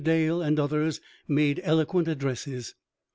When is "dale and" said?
0.03-0.59